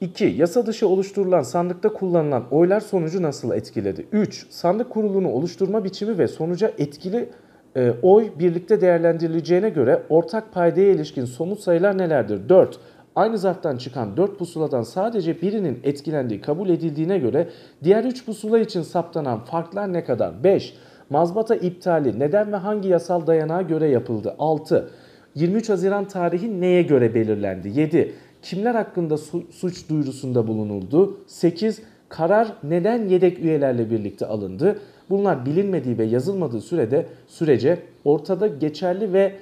2. 0.00 0.24
Yasa 0.24 0.66
dışı 0.66 0.88
oluşturulan 0.88 1.42
sandıkta 1.42 1.88
kullanılan 1.88 2.44
oylar 2.50 2.80
sonucu 2.80 3.22
nasıl 3.22 3.52
etkiledi? 3.52 4.06
3. 4.12 4.46
Sandık 4.50 4.90
kurulunu 4.90 5.28
oluşturma 5.28 5.84
biçimi 5.84 6.18
ve 6.18 6.28
sonuca 6.28 6.72
etkili 6.78 7.28
e, 7.76 7.92
oy 8.02 8.30
birlikte 8.38 8.80
değerlendirileceğine 8.80 9.70
göre 9.70 10.02
ortak 10.08 10.52
paydaya 10.52 10.90
ilişkin 10.90 11.24
somut 11.24 11.60
sayılar 11.60 11.98
nelerdir? 11.98 12.48
4. 12.48 12.78
Aynı 13.16 13.38
zarftan 13.38 13.76
çıkan 13.76 14.16
4 14.16 14.38
pusuladan 14.38 14.82
sadece 14.82 15.42
birinin 15.42 15.80
etkilendiği 15.84 16.40
kabul 16.40 16.68
edildiğine 16.68 17.18
göre 17.18 17.48
diğer 17.84 18.04
3 18.04 18.26
pusula 18.26 18.58
için 18.58 18.82
saptanan 18.82 19.44
farklar 19.44 19.92
ne 19.92 20.04
kadar? 20.04 20.44
5. 20.44 20.74
Mazbata 21.10 21.54
iptali 21.54 22.18
neden 22.18 22.52
ve 22.52 22.56
hangi 22.56 22.88
yasal 22.88 23.26
dayanağa 23.26 23.62
göre 23.62 23.88
yapıldı? 23.88 24.34
6. 24.38 24.90
23 25.34 25.68
Haziran 25.68 26.04
tarihi 26.08 26.60
neye 26.60 26.82
göre 26.82 27.14
belirlendi? 27.14 27.68
7. 27.80 28.14
Kimler 28.42 28.74
hakkında 28.74 29.16
su- 29.18 29.44
suç 29.50 29.88
duyurusunda 29.88 30.46
bulunuldu? 30.46 31.18
8. 31.26 31.82
Karar 32.08 32.48
neden 32.62 33.08
yedek 33.08 33.38
üyelerle 33.38 33.90
birlikte 33.90 34.26
alındı? 34.26 34.78
Bunlar 35.10 35.46
bilinmediği 35.46 35.98
ve 35.98 36.04
yazılmadığı 36.04 36.60
sürede 36.60 37.06
sürece 37.28 37.78
ortada 38.04 38.46
geçerli 38.46 39.12
ve 39.12 39.32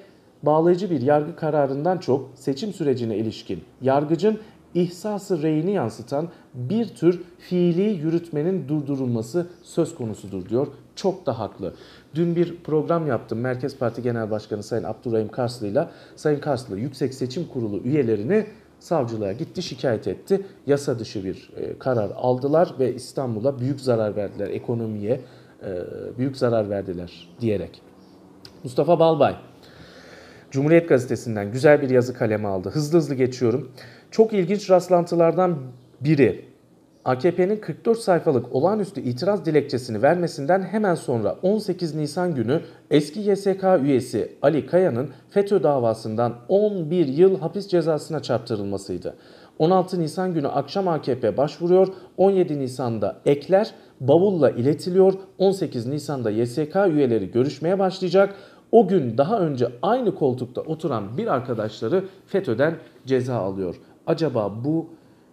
bağlayıcı 0.42 0.90
bir 0.90 1.00
yargı 1.00 1.36
kararından 1.36 1.98
çok 1.98 2.28
seçim 2.34 2.72
sürecine 2.72 3.16
ilişkin 3.16 3.62
yargıcın 3.82 4.38
ihsası 4.74 5.42
reyini 5.42 5.72
yansıtan 5.72 6.28
bir 6.54 6.88
tür 6.88 7.22
fiili 7.38 7.82
yürütmenin 7.82 8.68
durdurulması 8.68 9.46
söz 9.62 9.94
konusudur 9.94 10.48
diyor. 10.48 10.66
Çok 10.96 11.26
da 11.26 11.38
haklı. 11.38 11.74
Dün 12.14 12.36
bir 12.36 12.56
program 12.56 13.06
yaptım 13.06 13.40
Merkez 13.40 13.78
Parti 13.78 14.02
Genel 14.02 14.30
Başkanı 14.30 14.62
Sayın 14.62 14.84
Abdurrahim 14.84 15.28
Karslı 15.28 15.66
ile 15.66 15.88
Sayın 16.16 16.40
Karslı 16.40 16.78
Yüksek 16.78 17.14
Seçim 17.14 17.48
Kurulu 17.48 17.78
üyelerini 17.78 18.46
savcılığa 18.80 19.32
gitti 19.32 19.62
şikayet 19.62 20.08
etti. 20.08 20.46
Yasa 20.66 20.98
dışı 20.98 21.24
bir 21.24 21.50
e, 21.56 21.78
karar 21.78 22.10
aldılar 22.16 22.74
ve 22.78 22.94
İstanbul'a 22.94 23.58
büyük 23.58 23.80
zarar 23.80 24.16
verdiler 24.16 24.48
ekonomiye 24.48 25.20
e, 25.62 25.70
büyük 26.18 26.36
zarar 26.36 26.70
verdiler 26.70 27.28
diyerek. 27.40 27.82
Mustafa 28.64 28.98
Balbay 28.98 29.36
Cumhuriyet 30.50 30.88
Gazetesi'nden 30.88 31.52
güzel 31.52 31.82
bir 31.82 31.90
yazı 31.90 32.14
kaleme 32.14 32.48
aldı. 32.48 32.70
Hızlı 32.70 32.98
hızlı 32.98 33.14
geçiyorum. 33.14 33.72
Çok 34.10 34.32
ilginç 34.32 34.70
rastlantılardan 34.70 35.58
biri 36.00 36.50
AKP'nin 37.04 37.56
44 37.56 37.98
sayfalık 37.98 38.54
olağanüstü 38.54 39.00
itiraz 39.00 39.44
dilekçesini 39.44 40.02
vermesinden 40.02 40.62
hemen 40.62 40.94
sonra 40.94 41.36
18 41.42 41.94
Nisan 41.94 42.34
günü 42.34 42.60
eski 42.90 43.20
YSK 43.20 43.64
üyesi 43.82 44.32
Ali 44.42 44.66
Kaya'nın 44.66 45.10
FETÖ 45.30 45.62
davasından 45.62 46.34
11 46.48 47.06
yıl 47.06 47.40
hapis 47.40 47.68
cezasına 47.68 48.20
çarptırılmasıydı. 48.20 49.16
16 49.58 50.00
Nisan 50.00 50.34
günü 50.34 50.48
akşam 50.48 50.88
AKP 50.88 51.36
başvuruyor, 51.36 51.88
17 52.16 52.58
Nisan'da 52.58 53.16
ekler 53.26 53.74
bavulla 54.00 54.50
iletiliyor, 54.50 55.12
18 55.38 55.86
Nisan'da 55.86 56.30
YSK 56.30 56.76
üyeleri 56.90 57.30
görüşmeye 57.30 57.78
başlayacak. 57.78 58.34
O 58.72 58.88
gün 58.88 59.18
daha 59.18 59.40
önce 59.40 59.68
aynı 59.82 60.14
koltukta 60.14 60.60
oturan 60.60 61.16
bir 61.16 61.26
arkadaşları 61.26 62.04
FETÖ'den 62.26 62.76
ceza 63.06 63.36
alıyor. 63.36 63.76
Acaba 64.06 64.52
bu 64.64 64.86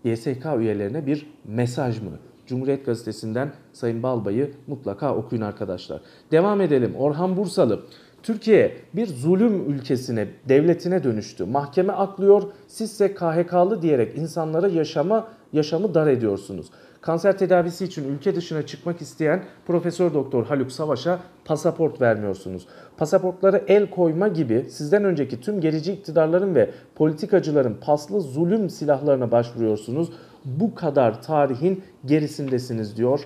YSK 0.04 0.46
üyelerine 0.60 1.06
bir 1.06 1.28
mesaj 1.46 2.02
mı? 2.02 2.12
Cumhuriyet 2.46 2.86
Gazetesi'nden 2.86 3.52
Sayın 3.74 4.04
Balbay'ı 4.04 4.52
mutlaka 4.68 5.16
okuyun 5.16 5.42
arkadaşlar. 5.42 6.02
Devam 6.32 6.62
edelim. 6.62 6.96
Orhan 6.96 7.38
Bursalı. 7.38 7.80
Türkiye 8.24 8.78
bir 8.94 9.08
zulüm 9.08 9.72
ülkesine, 9.72 10.28
devletine 10.50 11.04
dönüştü. 11.04 11.46
Mahkeme 11.46 11.94
aklıyor, 11.94 12.44
sizse 12.68 13.14
KHK'lı 13.14 13.82
diyerek 13.82 14.18
insanlara 14.18 14.68
yaşama, 14.68 15.28
yaşamı 15.54 15.94
dar 15.94 16.08
ediyorsunuz. 16.08 16.68
Kanser 17.02 17.38
tedavisi 17.38 17.86
için 17.86 18.10
ülke 18.10 18.36
dışına 18.36 18.66
çıkmak 18.66 19.02
isteyen 19.02 19.44
Profesör 19.68 20.14
Doktor 20.14 20.46
Haluk 20.46 20.72
Savaş'a 20.72 21.20
pasaport 21.46 22.02
vermiyorsunuz. 22.02 22.68
Pasaportlara 22.98 23.58
el 23.68 23.90
koyma 23.90 24.28
gibi 24.28 24.66
sizden 24.70 25.04
önceki 25.04 25.42
tüm 25.42 25.62
gerici 25.62 25.94
iktidarların 25.94 26.56
ve 26.56 26.72
politikacıların 26.96 27.78
paslı 27.82 28.22
zulüm 28.22 28.70
silahlarına 28.70 29.32
başvuruyorsunuz. 29.32 30.10
Bu 30.46 30.76
kadar 30.76 31.22
tarihin 31.22 31.84
gerisindesiniz 32.06 32.98
diyor 32.98 33.20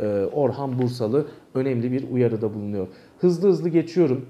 e, 0.00 0.06
Orhan 0.32 0.78
Bursalı 0.78 1.26
önemli 1.54 1.92
bir 1.92 2.10
uyarıda 2.10 2.54
bulunuyor. 2.54 2.88
Hızlı 3.20 3.48
hızlı 3.48 3.68
geçiyorum. 3.68 4.26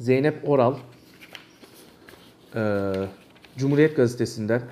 Zeynep 0.00 0.48
Oral 0.48 0.74
e, 2.54 2.92
Cumhuriyet 3.56 3.96
Gazetesi'nden 3.96 4.62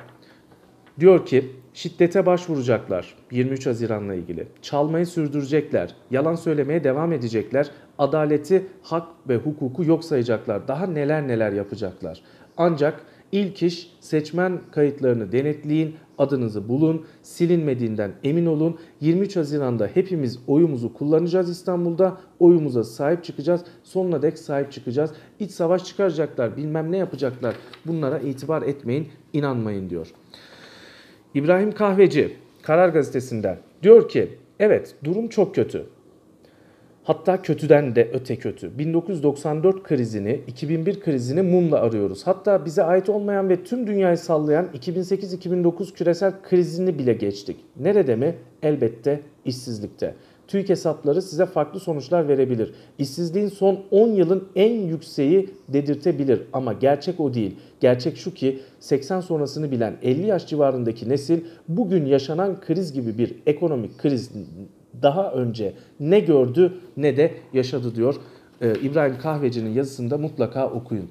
diyor 1.00 1.26
ki 1.26 1.63
şiddete 1.74 2.26
başvuracaklar 2.26 3.14
23 3.30 3.66
Haziran'la 3.66 4.14
ilgili. 4.14 4.46
Çalmayı 4.62 5.06
sürdürecekler, 5.06 5.94
yalan 6.10 6.34
söylemeye 6.34 6.84
devam 6.84 7.12
edecekler, 7.12 7.70
adaleti, 7.98 8.66
hak 8.82 9.08
ve 9.28 9.36
hukuku 9.36 9.84
yok 9.84 10.04
sayacaklar. 10.04 10.68
Daha 10.68 10.86
neler 10.86 11.28
neler 11.28 11.52
yapacaklar. 11.52 12.22
Ancak 12.56 13.00
ilk 13.32 13.62
iş 13.62 13.90
seçmen 14.00 14.60
kayıtlarını 14.72 15.32
denetleyin, 15.32 15.96
adınızı 16.18 16.68
bulun, 16.68 17.06
silinmediğinden 17.22 18.12
emin 18.24 18.46
olun. 18.46 18.78
23 19.00 19.36
Haziran'da 19.36 19.90
hepimiz 19.94 20.38
oyumuzu 20.46 20.94
kullanacağız 20.94 21.50
İstanbul'da. 21.50 22.16
Oyumuza 22.38 22.84
sahip 22.84 23.24
çıkacağız. 23.24 23.60
Sonuna 23.82 24.22
dek 24.22 24.38
sahip 24.38 24.72
çıkacağız. 24.72 25.10
İç 25.40 25.50
savaş 25.50 25.84
çıkaracaklar, 25.84 26.56
bilmem 26.56 26.92
ne 26.92 26.96
yapacaklar. 26.96 27.54
Bunlara 27.86 28.18
itibar 28.18 28.62
etmeyin, 28.62 29.08
inanmayın 29.32 29.90
diyor. 29.90 30.12
İbrahim 31.34 31.72
Kahveci 31.72 32.36
Karar 32.62 32.88
Gazetesi'nden 32.88 33.58
diyor 33.82 34.08
ki 34.08 34.28
evet 34.60 34.94
durum 35.04 35.28
çok 35.28 35.54
kötü. 35.54 35.86
Hatta 37.04 37.42
kötüden 37.42 37.96
de 37.96 38.10
öte 38.12 38.36
kötü. 38.36 38.78
1994 38.78 39.82
krizini, 39.82 40.40
2001 40.46 41.00
krizini 41.00 41.42
mumla 41.42 41.80
arıyoruz. 41.80 42.26
Hatta 42.26 42.64
bize 42.64 42.82
ait 42.82 43.08
olmayan 43.08 43.48
ve 43.48 43.64
tüm 43.64 43.86
dünyayı 43.86 44.18
sallayan 44.18 44.68
2008-2009 44.74 45.94
küresel 45.94 46.32
krizini 46.42 46.98
bile 46.98 47.12
geçtik. 47.12 47.56
Nerede 47.80 48.16
mi? 48.16 48.34
Elbette 48.62 49.20
işsizlikte. 49.44 50.14
TÜİK 50.48 50.68
hesapları 50.68 51.22
size 51.22 51.46
farklı 51.46 51.80
sonuçlar 51.80 52.28
verebilir. 52.28 52.74
İşsizliğin 52.98 53.48
son 53.48 53.80
10 53.90 54.08
yılın 54.08 54.48
en 54.56 54.72
yükseği 54.72 55.50
dedirtebilir 55.68 56.42
ama 56.52 56.72
gerçek 56.72 57.20
o 57.20 57.34
değil. 57.34 57.56
Gerçek 57.80 58.16
şu 58.16 58.34
ki 58.34 58.60
80 58.80 59.20
sonrasını 59.20 59.70
bilen 59.70 59.96
50 60.02 60.26
yaş 60.26 60.46
civarındaki 60.46 61.08
nesil 61.08 61.40
bugün 61.68 62.06
yaşanan 62.06 62.60
kriz 62.60 62.92
gibi 62.92 63.18
bir 63.18 63.34
ekonomik 63.46 63.98
kriz 63.98 64.30
daha 65.02 65.32
önce 65.32 65.72
ne 66.00 66.20
gördü 66.20 66.72
ne 66.96 67.16
de 67.16 67.34
yaşadı 67.52 67.94
diyor. 67.94 68.14
Ee, 68.62 68.74
İbrahim 68.82 69.18
Kahveci'nin 69.18 69.70
yazısında 69.70 70.18
mutlaka 70.18 70.70
okuyun. 70.70 71.08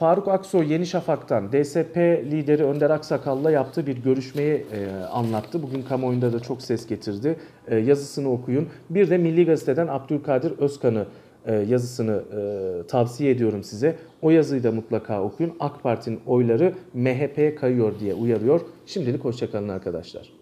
Faruk 0.00 0.28
Aksoy 0.28 0.72
Yeni 0.72 0.86
Şafak'tan 0.86 1.52
DSP 1.52 1.96
lideri 2.30 2.64
Önder 2.64 2.90
Aksakal'la 2.90 3.50
yaptığı 3.50 3.86
bir 3.86 3.96
görüşmeyi 3.96 4.66
e, 4.72 4.90
anlattı. 5.04 5.62
Bugün 5.62 5.82
kamuoyunda 5.82 6.32
da 6.32 6.40
çok 6.40 6.62
ses 6.62 6.86
getirdi. 6.86 7.36
E, 7.68 7.76
yazısını 7.76 8.32
okuyun. 8.32 8.68
Bir 8.90 9.10
de 9.10 9.18
Milli 9.18 9.46
Gazete'den 9.46 9.86
Abdülkadir 9.86 10.58
Özkan'ı 10.58 11.06
e, 11.46 11.54
yazısını 11.54 12.22
e, 12.32 12.86
tavsiye 12.86 13.30
ediyorum 13.30 13.64
size. 13.64 13.96
O 14.22 14.30
yazıyı 14.30 14.62
da 14.62 14.72
mutlaka 14.72 15.22
okuyun. 15.22 15.52
AK 15.60 15.82
Parti'nin 15.82 16.20
oyları 16.26 16.74
MHP'ye 16.94 17.54
kayıyor 17.54 18.00
diye 18.00 18.14
uyarıyor. 18.14 18.60
Şimdilik 18.86 19.24
hoşçakalın 19.24 19.68
arkadaşlar. 19.68 20.39